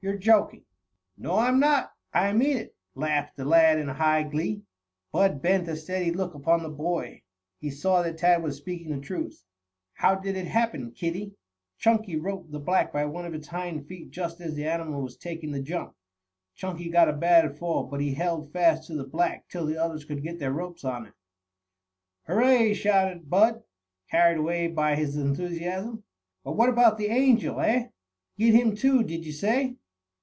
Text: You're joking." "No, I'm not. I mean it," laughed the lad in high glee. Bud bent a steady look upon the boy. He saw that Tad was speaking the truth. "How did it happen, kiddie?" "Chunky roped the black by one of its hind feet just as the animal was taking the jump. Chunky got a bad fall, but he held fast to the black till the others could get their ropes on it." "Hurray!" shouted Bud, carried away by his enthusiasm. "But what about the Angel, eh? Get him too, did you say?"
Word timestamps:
You're 0.00 0.16
joking." 0.16 0.64
"No, 1.16 1.38
I'm 1.40 1.58
not. 1.58 1.92
I 2.14 2.32
mean 2.32 2.56
it," 2.56 2.76
laughed 2.94 3.36
the 3.36 3.44
lad 3.44 3.80
in 3.80 3.88
high 3.88 4.22
glee. 4.22 4.62
Bud 5.10 5.42
bent 5.42 5.66
a 5.66 5.74
steady 5.74 6.12
look 6.12 6.34
upon 6.34 6.62
the 6.62 6.68
boy. 6.68 7.22
He 7.58 7.70
saw 7.72 8.02
that 8.04 8.16
Tad 8.16 8.40
was 8.44 8.56
speaking 8.56 8.90
the 8.92 9.00
truth. 9.00 9.44
"How 9.94 10.14
did 10.14 10.36
it 10.36 10.46
happen, 10.46 10.92
kiddie?" 10.92 11.34
"Chunky 11.78 12.14
roped 12.14 12.52
the 12.52 12.60
black 12.60 12.92
by 12.92 13.06
one 13.06 13.24
of 13.26 13.34
its 13.34 13.48
hind 13.48 13.88
feet 13.88 14.12
just 14.12 14.40
as 14.40 14.54
the 14.54 14.66
animal 14.68 15.02
was 15.02 15.16
taking 15.16 15.50
the 15.50 15.60
jump. 15.60 15.96
Chunky 16.54 16.90
got 16.90 17.08
a 17.08 17.12
bad 17.12 17.58
fall, 17.58 17.82
but 17.82 18.00
he 18.00 18.14
held 18.14 18.52
fast 18.52 18.86
to 18.86 18.94
the 18.94 19.02
black 19.04 19.48
till 19.48 19.66
the 19.66 19.76
others 19.78 20.04
could 20.04 20.22
get 20.22 20.38
their 20.38 20.52
ropes 20.52 20.84
on 20.84 21.06
it." 21.06 21.14
"Hurray!" 22.22 22.72
shouted 22.72 23.28
Bud, 23.28 23.64
carried 24.08 24.38
away 24.38 24.68
by 24.68 24.94
his 24.94 25.16
enthusiasm. 25.16 26.04
"But 26.44 26.52
what 26.56 26.68
about 26.68 26.98
the 26.98 27.08
Angel, 27.08 27.58
eh? 27.58 27.88
Get 28.38 28.54
him 28.54 28.76
too, 28.76 29.02
did 29.02 29.26
you 29.26 29.32
say?" 29.32 29.74